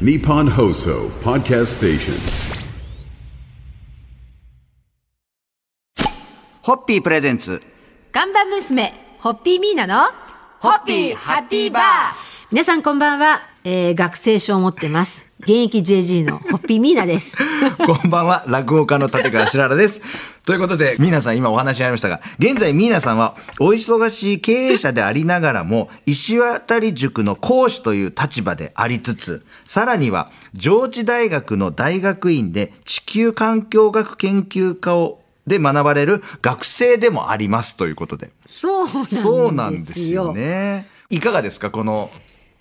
[0.00, 2.14] Nippon Hoso Podcast Station.
[6.62, 7.62] ホッピープレゼンツ。
[8.10, 10.10] 看板娘、ホッピーミーナの、
[10.58, 11.82] ホッピーハッピーバー
[12.50, 15.28] 皆さんこんばんは、えー、学生証を持ってます。
[15.38, 17.36] 現役 JG のホッピーミーナです。
[17.86, 20.00] こんばんは、落語家の立川しららです。
[20.44, 38.30] ということで、皆さん今お話にありましたが、現在皆さんはお忙しい経営者でありながらも、石渡塾の講師という立場でありつつ、さらには上智大学の大学院で地球環境学研究科をで学ばれる学生でもありますということで。
[38.46, 39.22] そうなんですよ。
[39.22, 40.34] そうなんですよ。
[40.34, 40.88] ね。
[41.08, 42.10] いかがですかこの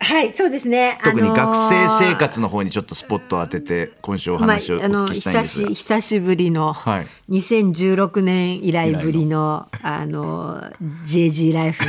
[0.04, 1.00] はい、そうですね。
[1.04, 7.08] 特に学生生活活の方にちょっとスポットを当てて今週おまあ話をおあの聞きしたいんですが、久し久しぶりの、はい。
[7.30, 10.62] 2016年以来ぶりのあの
[11.06, 11.84] JG ライフ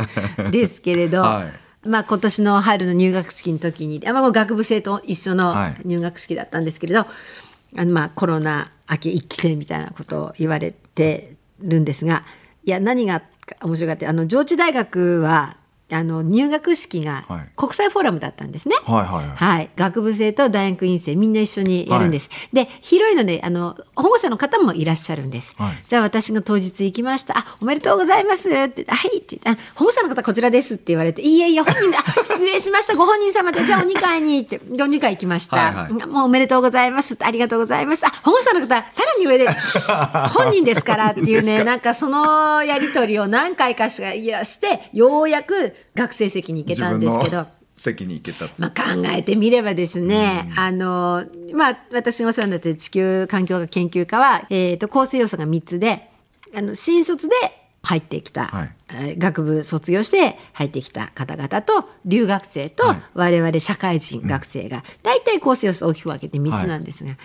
[0.50, 1.46] ですけれど、は
[1.84, 1.88] い。
[1.88, 5.76] まあ今年の春の入学式の時にあまあ学部生と一緒のはい。
[5.84, 12.24] 入学式だったんですけれど、あのまあコロナ明け一期生みたいなことを言われてるんですが
[12.64, 13.22] いや何が
[13.62, 15.56] 面白かったあの上智大学は
[15.90, 18.76] あの入学式がはい国際フォーラムだったんですね。
[18.84, 22.30] はいはいはいはい、学部生と大学院生みんな一緒にやるんです。
[22.52, 25.54] で広いのであの保護者の方もいらっしゃるんです。
[25.56, 27.38] はいじゃあ私が当日行きました。
[27.38, 35.56] あおめでとうございますってはいってあ保護者の方こちらですって言われていえいえ本人であ失礼しましたご本人様でじゃあお二階にってお二階行きました。
[35.56, 38.06] はいはいもうおめでとうございますありがとうございます。
[38.06, 38.82] あ保護者の方さら
[39.18, 39.46] に上で
[40.34, 47.46] 本人ですからっていうねなんかそのやり取りを何回かしかいやしてようやく学生席に行けたんですけど。
[47.76, 48.46] 席に行けた。
[48.58, 56.10] まあ、考えてみればですね、あのまあ、私がお世話になっている地球環境学研究科は、えー、と構成要素が3つで
[56.54, 57.34] あの新卒で
[57.82, 67.16] 入ってきた、はいえー学部卒業して入ってきた方々と留学生とはい我々社会人学生が大体構成要素を大きく分けて3つなんですが。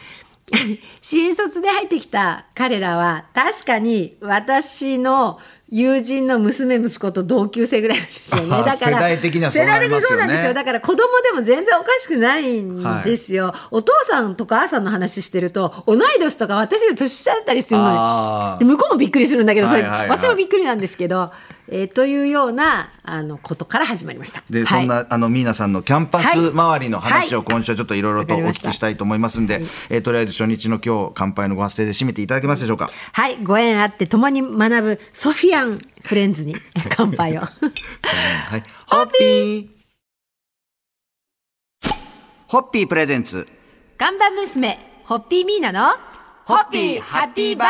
[1.01, 8.49] 新卒で入ってきた彼らは確かに私の友人の娘息子と同級生ぐらいなんですよね。
[8.49, 10.53] だから世代的にはそうなりますよね世代的にそうなんですよ。
[10.53, 13.53] だから子供でも全然おかしくないんですよ。
[13.71, 21.31] お父さんとか母さんの話してると同い年とか私より年下だったりするので向こうもびっくりするんだけど、それはいはいはい私もびっくりなんですけど、
[21.69, 24.43] えーというようなあのことから始まりました。
[24.49, 32.89] で、はいそんなあのミーナさんのキャンパス周りの話をはい今週はちょっといろいろとお聞きしたいと思いますんで、えーとりあえず初日の今日乾杯のご発声で締めていただけますでしょうか？
[33.13, 36.55] はい、ご縁あって共に学ぶソフィアンフレンズに
[36.95, 37.41] 乾杯を。
[37.41, 37.47] は
[38.57, 38.63] い。
[38.87, 39.67] ホッピー
[42.47, 43.47] ホッピープレゼンツ。
[43.97, 45.95] 看板娘、ホッピーミーナの、
[46.45, 47.69] ホッピーハッピーバー。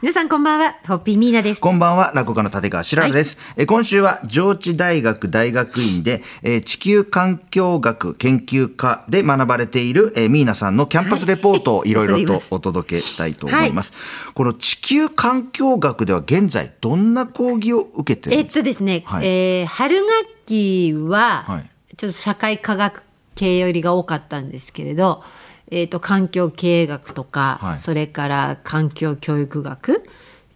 [0.00, 1.60] 皆さんこんばんは、ホッピーミーナです。
[1.60, 3.36] こんばんは、落語家の立川しららです。
[3.58, 11.92] えー今週は上智大学大学院で、えー地球環境学研究科で学ばれている、えーミーナさんのキャンパスレポートをい。
[11.92, 13.92] ろいろとお届けしたいと思います。
[14.32, 18.60] この地球環境学では現在どんな講義を受けてるえっんですか？
[18.60, 19.26] とですね、はい。
[19.26, 20.08] えー春学
[20.46, 21.70] 期は、はい。
[21.98, 23.02] ちょっと社会科学
[23.34, 25.22] 系よりが多かったんですけれど、
[25.70, 27.76] えっと環境経営学とか、はい。
[27.76, 30.04] それから環境教育学。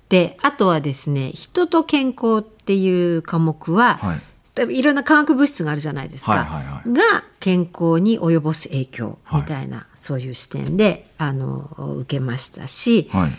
[0.08, 4.20] であとはですね人と健康っていう科目は、はい。
[4.54, 6.90] 多分いろんな化学物質があるじゃないですか、はいはいはい。
[6.90, 13.30] が健康に及ぼす影響みたいな、そういう視点であの受けましたし、はい。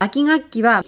[0.00, 0.82] 秋学期は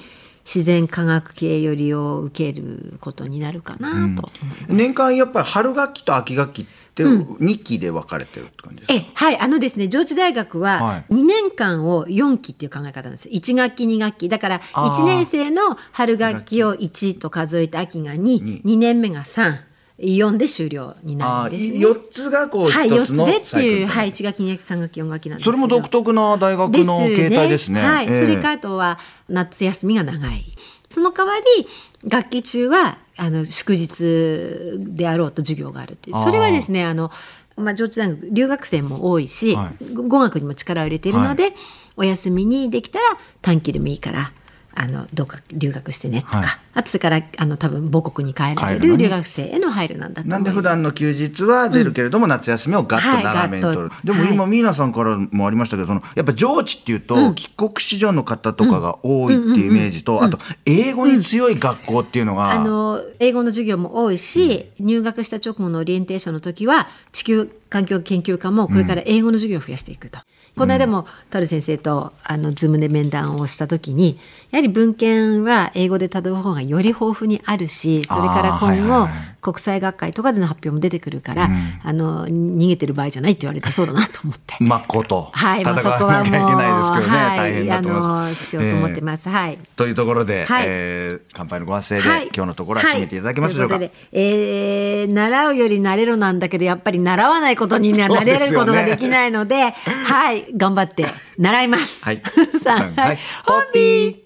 [0.45, 4.31] 自然科学系よりを受けることになるかなと思います。
[4.69, 6.67] 年間やっぱり春学期と秋学期
[7.05, 9.39] って2期で分かれてるって感じですか、えはい。
[9.39, 11.15] あのですね上智大学ははい。
[11.15, 13.29] 2年間を4期っていう考え方なんです。
[13.29, 14.29] 1学期2学期。
[14.29, 15.03] だからあー。
[15.03, 21.79] 1年生の春学期を1と数えて秋が22年目が34で終了になるんですね。
[21.79, 27.81] 4つがこうはい、4つでっていう、はいい、1学期、2学期、3学期、4学期なんですそれも独特な大学の形態ですね。
[27.81, 28.21] はい、ええ。
[28.23, 28.99] それからあとは
[29.29, 30.45] 夏休みが長い。
[30.99, 31.69] その代わり
[32.09, 36.17] 学期中はあの祝日であろうと授業があるっていう。
[36.17, 37.13] それはですねあの、
[37.57, 39.95] まあ、上智大学留学生も多いし、はい。
[39.95, 41.55] 語学にも力を入れているので、
[41.97, 43.05] お休みにできたら
[43.43, 44.33] 短期でもいいから
[44.81, 46.49] あのどうか留学してねとか、はい。
[46.75, 50.45] あとそれからあの多分母国に帰られ帰る留学生への配慮なんだと思ないん。
[50.45, 54.07] で普段の休日は出るけれども、夏休みをガッとはい長めに取る、ガッと。
[54.07, 54.51] でも今、はい。
[54.53, 70.21] ミーナさんからもありましたけどそのやっぱ上智っていうと、帰国子女の方とかが多いっていうイメージと、あと英語に強い学校っていうのが、あの英語の授業も多いし、入学した直後のオリエンテーションの時は地球環境研究科もこれから英語の授業を増やしていくと。
[70.59, 74.19] この間もタル先生とあのズームで面談をした時に
[74.51, 81.49] やはり文献は英語でたどる方がいより豊富にあるしそれから今後はいはい国際学会とかでの発表も出てくるから、
[81.85, 84.57] あの逃げてる場合じゃないって言われてそうだなと思って。
[84.63, 88.49] まっことはい、もう戦そこはもうはい、あのす。
[88.51, 89.29] しようと思ってます。
[89.29, 89.59] はい。
[89.77, 93.77] というところで、はいえー乾杯のご発声で、はい、今日のところは締めていただけますでしょうか？
[93.77, 99.75] はいえー習うより慣れろなんだけどやっぱり習わないことには慣れることができないので
[100.07, 101.07] はい頑張って
[101.39, 102.05] 習います。
[102.05, 102.23] はい。
[102.63, 103.17] さあ、ははい。
[103.17, 104.17] い、ホッピー。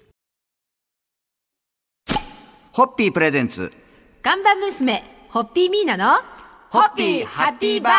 [2.73, 3.73] ホッピープレゼンツ。
[4.23, 6.15] 看板娘ホッピーミーナの
[6.71, 7.93] ホッピーハッピーバー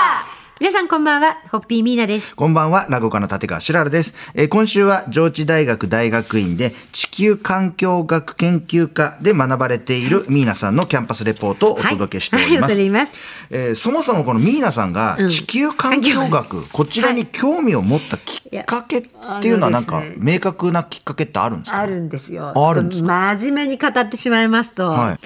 [0.62, 2.36] 皆さんこんばんはホッピーミーナです。
[2.36, 4.14] こんばんは、落語家の立川しららです。
[4.36, 13.18] えー今週は上智大学大学院で地球環境学研究科で学ばれているミーナさんのキャンパスレポートをお届けしておりはい、はい、ます。
[13.50, 15.30] えーそもそもこのミーナさんがうん。
[15.30, 19.02] 地球環境学、こちらに興味を持ったきっかけっ
[19.42, 21.80] ていうのはなんか明確なきっかけってあるんですか？
[21.80, 22.54] あるんですよ。
[22.56, 25.18] ああるんです真面目に語ってしまいますと、はい。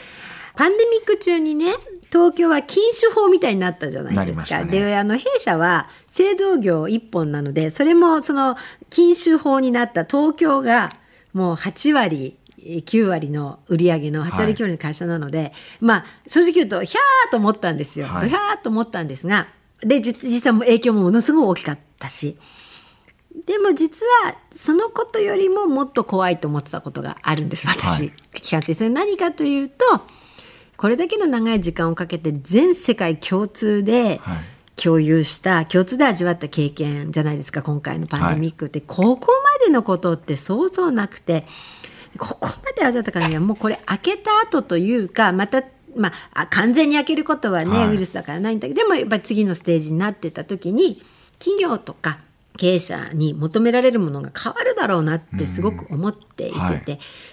[0.56, 1.66] パンデミック中にね
[2.12, 4.64] 東京は禁酒法みたいになったじゃないですか。
[4.64, 8.56] ねであの弊社は製造業一本なのでそれもその
[8.90, 10.90] 禁酒法になった東京が
[11.34, 18.08] もう8割9割の売り上げの8割9割の会社なので、まあ正直言うとひゃーと思ったんですよ。
[18.08, 19.48] はいひゃーと思ったんですが
[19.82, 22.38] で実実際も影響もものすごい大きかったし。
[23.46, 29.86] でも実はそのことよりももっと怖いと思ってたことがあるんです私、はい期間中それ何かというと
[30.78, 34.38] これだけの長い時間をかけて全世界共通ではい。
[34.80, 39.28] 共有した、共通で味わった経験じゃないですか今回のパンデミックって、ここ
[39.60, 41.46] までのことって想像なくて
[42.18, 45.64] ここまで味わったからにはもうこれ開けた後というかまた
[45.96, 47.90] まあ、あ完全に開けることはね、はい。
[47.90, 51.02] ウイルスだからないんだけどでもやっぱり次のステージになってた時に
[51.40, 52.20] 企業とか
[52.56, 56.84] 経営者に求められるものが変わるだろうなってすごく思っていてて、はい。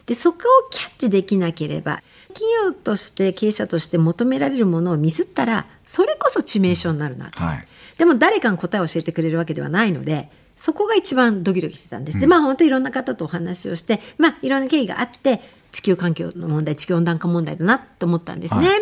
[0.06, 2.02] でそこをキャッチできなければ
[2.34, 7.42] 企業として経営者として求められるものをミスったらそれこそ致命傷になるなと。
[7.42, 7.66] はい
[7.96, 12.19] でも誰かが答えを教えてくれるわけではないのでそこが一番ドキドキしてたんです。
[12.19, 15.40] でまあ本当いろんな方とお話をしてまあいろんな経緯があって
[15.70, 18.66] 地球環境の問題地球温暖化問題だなと思ったんですね。
[18.66, 18.78] はで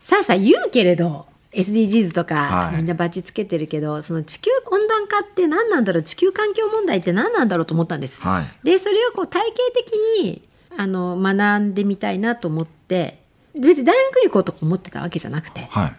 [0.00, 6.02] さあさあ言うけれど SDGs とか、はいみんなバッチつけてるけどその地球温暖化って何なんだろう？
[6.02, 8.22] 地球環境問題って何なんだろうと思ったんです。
[8.22, 9.92] はいでそれをこう体系的
[10.24, 10.45] に
[10.76, 13.18] あの学んでみたいなと思って
[13.54, 15.66] 別に大学に行こうとか思ってたわけじゃなくて。
[15.70, 15.92] はい。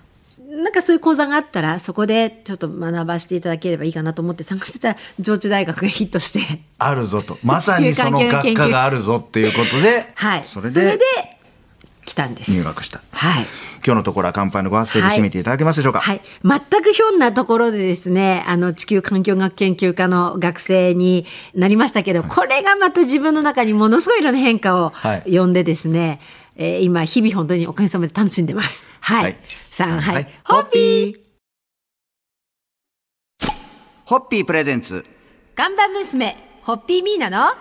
[0.49, 6.39] なんかそういう講座があったらそこでちょっと学ばせていただければいいかなと思って参加してたら上智大学がヒットして。
[6.77, 7.37] あるぞと。
[7.43, 10.45] まさにその学科があるぞっていうことで、はい。
[10.45, 10.97] それで
[12.17, 12.51] 来たんです。
[12.51, 13.01] 入学した。
[13.11, 13.45] はい。
[13.85, 25.37] 今日のところは乾杯のご発声で締めていただけますでしょうか、はい、全くひょんなところでですねあの地球環境学研究科の学生になりましたけど、これがまた自分の中にものすごいいろんな変化をはい。
[25.37, 26.19] 呼んでですね、
[26.55, 28.83] えー今日々本当におかげさまで楽しんでます。
[28.99, 29.37] はい、はい。
[29.47, 30.27] さあはい、はい。
[30.43, 31.15] ホッピー。
[34.05, 35.05] ホッピープレゼンツ。
[35.55, 37.53] 看板娘ホッピーミーナの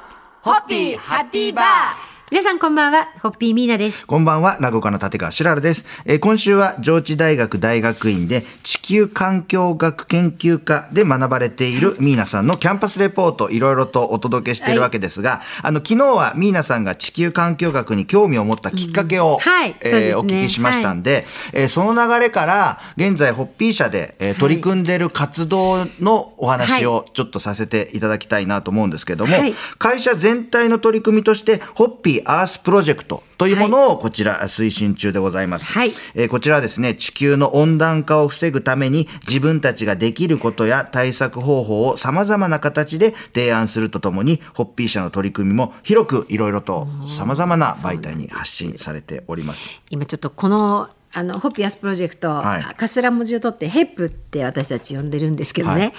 [0.43, 4.05] ホッピーハッピーバー皆さんこんばんはホッピーミーナです。
[4.05, 5.85] こんばんは、落語家の立川しららです。
[6.07, 19.77] えー今週は上智大学大学院で地球環境学研究科で学ばれているミーナさんのキャンパスレポート、いろいろとお届けしているわけですが、あの、昨日はミーナさんが地球環境学に興味を持ったきっかけを、はい。
[19.83, 20.15] えーね。
[20.17, 29.55] お聞きしましたんで、えーその流れから、現在、ホッピー社で、えー取り組んでいる活動のお話をちょっとさせていただきたいなと思うんですけども、はい。
[29.79, 35.73] 会社全体の取り組みとして、ホッピーアースプロジェクトというものをこちら推進中でございます。
[35.73, 35.93] はい。
[36.15, 49.67] えーこちらはですね、地球の温暖化を防ぐために自分たちができることや対策方法を様々な形で提案するとともに、ホッピー社の取り組みも広くいろいろと様々な媒体に発信されております。
[49.91, 52.63] 今ちょっとこのあのホッピーアスプロジェクト、はい。
[52.63, 55.93] 頭文字を取ってヘップって私たち呼んでるんですけどね、はい。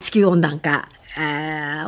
[0.00, 0.88] 地球温暖化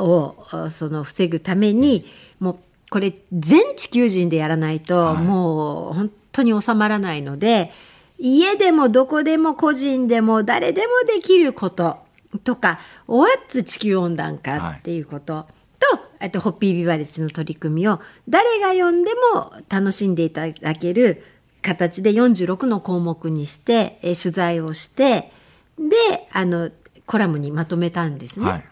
[0.00, 0.36] を
[0.70, 2.06] その防ぐために
[2.40, 2.58] もう
[2.92, 7.72] これ全地球人でやらないと、もう本当に収まらないので
[8.18, 11.96] 家でもどこでも個人でも誰でもできること
[12.44, 15.46] とか「What's 地球温暖化」っていうこと、
[15.78, 21.24] とあとホッピービバレッジの取り組みを誰が読んでも楽しんでいただける
[21.62, 25.32] 形で46の項目にして、えー取材をして
[25.78, 26.70] であの
[27.06, 28.46] コラムにまとめたんですね。
[28.46, 28.64] はい。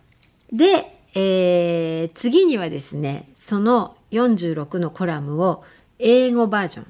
[0.56, 5.64] で、えー次にはですねその46のコラムを
[5.99, 6.87] 英語バージョン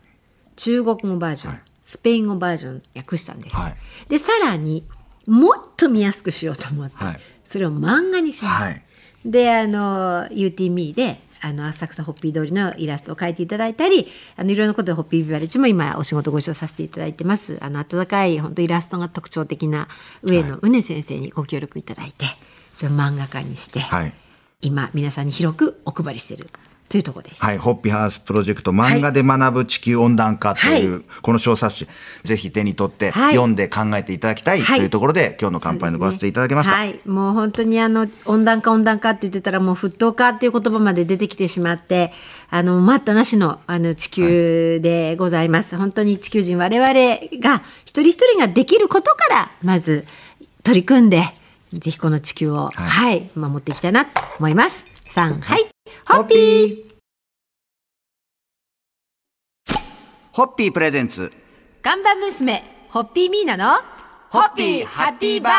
[0.57, 1.63] 中国語バージョン、はい。
[1.81, 3.57] スペイン語バージョン訳したんです。
[3.57, 3.77] はい。
[4.09, 4.85] でさらに
[5.27, 7.21] もっと見やすくしようと思って、はい。
[7.45, 8.65] それを漫画にしました。
[8.65, 8.85] はい。
[9.25, 17.59] であの UTME であの浅草ホッピー通りのイラストを描いていただいたりあのいろんなことでホッピービバレッジも今お仕事ご一緒させていただいてます。
[17.63, 19.89] あの温かい本当イラストが特徴的な
[20.23, 22.27] 上野畝先生にご協力いただいて、
[22.81, 24.13] それを漫画家にして、はい。
[24.63, 26.49] 今皆さんに広くお配りしている
[26.89, 27.45] というところです。
[27.45, 31.89] はい、ホッピーハウスプロジェクト漫画で学ぶ地球温暖化という、はこの小冊子
[32.25, 33.35] ぜひ手に取ってはい。
[33.35, 34.81] 読んで考えていただきたいとはい。
[34.81, 36.73] いうところで、今日の乾杯のご発声いただきました。
[36.73, 42.13] ねはい、もう本当にあの温暖化温暖化って言ってたらもう沸騰化っていう言葉まで出てきてしまって
[42.49, 46.93] あの待ったなしのあの地球でございます、本当に地球人我々
[47.43, 50.07] が一人一人ができることからまず
[50.63, 51.25] 取り組んで
[51.73, 53.31] ぜひこの地球を、はい。
[53.37, 54.85] 守っていきたいなと思います。
[55.05, 55.65] さんはい。
[56.07, 56.85] ホッピー。
[60.33, 60.73] ホッピー。
[60.73, 61.33] プレゼンツ。
[61.83, 63.81] 看板娘ホッピーミーナの
[64.31, 65.53] ホッピーハッピーバー。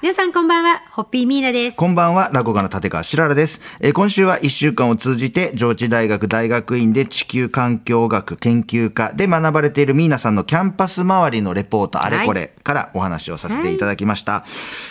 [0.00, 0.80] 皆さんこんばんは。
[0.92, 1.76] ホッピーミーナです。
[1.76, 3.60] こんばんは、落語家の立川しららです。
[3.82, 14.46] えー今週は1週間を通じて、上智大学大学院で地球環境学研究科で学ばれているミーナさんのキャンパス周りのレポートあれこれからお話をさせていただきました。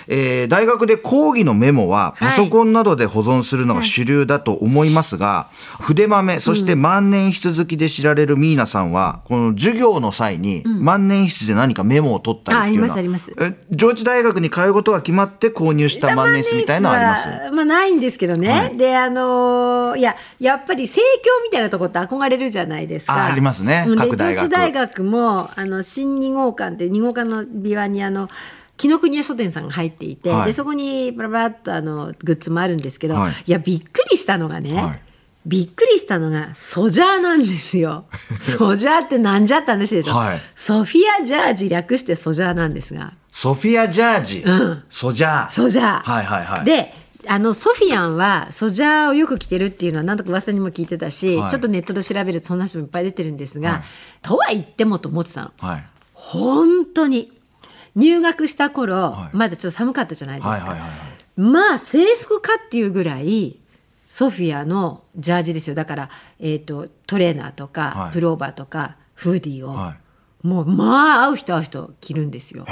[0.08, 5.48] えー大学で講義のメモはパソコンなどで保存するのが主流だと思いますが、
[5.82, 17.46] 筆豆、そして万年筆好きで知られるミーナさんは、この授業の際に万年筆で何かメモを取ったりっていうのは、あありますありますえ上智大学に通うことが決まって購入した万年筆みたいなのはあります？
[17.46, 18.50] はまあないんですけどね。
[18.50, 18.78] はい。
[18.78, 23.14] であのーいややっぱり生協みたいなとこって憧れるじゃないですか。
[23.14, 23.86] あありますね。
[23.98, 24.44] 各大学。
[24.44, 28.30] 上智大学もあの新2号館っていう2号館のビワにあの
[28.76, 30.46] 紀ノ国屋書店さんが入っていて、はい。
[30.48, 33.34] でそこにバラバラっとあのグッズもあるんですけど、はい。
[33.46, 35.00] い、やびっくりしたのがね、はい
[35.46, 38.06] びっくりしたのがソジャーなんですよ。
[38.40, 40.14] ソジャーってなんじゃって話でしょ。
[40.16, 43.14] はいソフィア・ジャージ略してソジャーなんですが。
[43.30, 45.52] ソフィア・ジャージ、んソジャー。
[45.52, 46.04] ソジャー。
[46.04, 46.66] はいはいはい。
[46.66, 46.94] で
[47.28, 53.82] あのソフィアンはソジャーをよく着てるっていうのはなんとか噂にも聞いてたし、はいちょっとネットで調べるとそんな話もいっぱい出てるんですが、はい
[54.22, 55.84] とは言ってもと思ってたのはい。
[56.14, 57.32] 本当に
[57.96, 60.90] 入学した頃、はいまだちょっと寒かったじゃないですか、はいはいはいはい。
[61.40, 63.58] まあ制服かっていうぐらい
[64.14, 65.76] ソフィアのジャージですよ。
[65.76, 68.14] だから、えー、とトレーナーとか、はい。
[68.14, 69.98] プローバーとかフーディーを、は
[70.44, 72.64] もうまあ会う人会う人着るんですよ。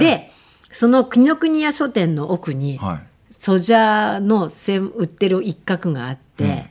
[0.00, 0.30] で
[0.72, 3.34] その紀ノ国屋書店の奥に、はい。
[3.34, 6.70] ソジャーの専売ってる一角があって、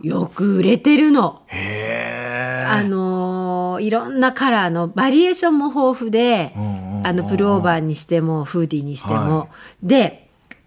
[0.00, 1.42] よく売れてるの。
[1.50, 6.54] あのーいろんなカラーのバリエーションも豊富で、
[7.04, 9.48] あのプルオーバーにしてもフーディーにしても、は
[9.82, 10.21] で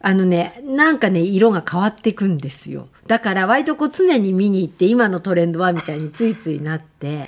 [0.07, 2.89] あのねなんかね色が変わっていくんですよ。
[3.07, 7.27] だから割とこう常に見に行って今のトレンドはみたいについついなって。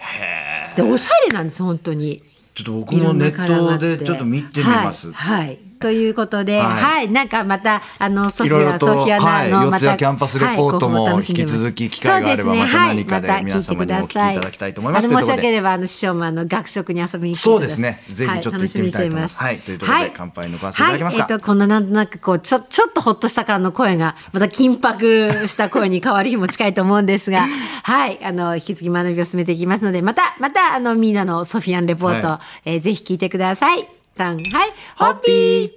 [0.75, 2.21] でおしゃれなんです本当に。
[2.53, 5.11] ちょっと僕もネットでちょっと見てみます。
[5.11, 7.05] はい、はいということで、ははい。
[7.05, 9.51] い、なんかまたあのソフィアソフィアはい。
[9.51, 15.07] ナのまた、四谷キャンパスレポートも引き続き機会があればまた何かではい皆様にもお聞きいただきたいと思います。
[15.07, 18.01] あの申し訳ればあの師匠もあの学食に遊びに来てそうですね。
[18.11, 19.37] ぜひちょっと行ってみたいと思います。
[19.37, 19.59] はい。
[19.59, 21.23] というところで乾杯のご発声いただけますか？
[21.23, 27.47] はい、えっ、とこんななんとなくこうちょちょっとほっとした感の声がまた緊迫した声に変わる日も近いと思うんですが
[27.83, 28.19] はい。
[28.23, 34.06] あの引き続き学びを進めていきますのでまたまたあのみんなのソフィアンレポート、はえーぜひ聞いてください。
[34.17, 34.37] さん。
[34.37, 34.71] はい。
[34.97, 35.76] ホッピー。